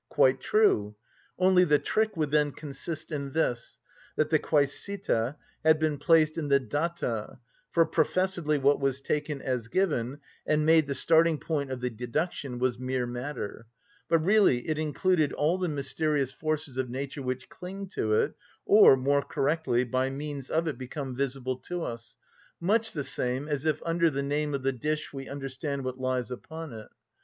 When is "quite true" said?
0.09-0.95